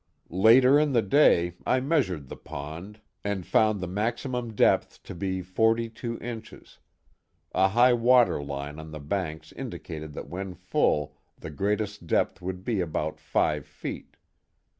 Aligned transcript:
Later 0.33 0.79
in 0.79 0.93
the 0.93 1.03
day 1.03 1.53
I 1.63 1.79
measured 1.79 2.27
the 2.27 2.35
pond 2.35 3.01
and 3.23 3.45
found 3.45 3.79
the 3.79 3.87
maximum 3.87 4.55
depth 4.55 5.03
to 5.03 5.13
be 5.13 5.43
forty 5.43 5.89
two 5.89 6.17
inches; 6.17 6.79
a 7.53 7.67
high 7.67 7.93
water 7.93 8.41
line 8.41 8.79
on 8.79 8.89
the 8.89 8.99
banks 8.99 9.51
indicated 9.51 10.13
that 10.13 10.27
when 10.27 10.55
full 10.55 11.15
the 11.37 11.51
greatest 11.51 12.07
depth 12.07 12.41
would 12.41 12.65
be 12.65 12.81
about 12.81 13.19
five 13.19 13.67
feet. 13.67 14.17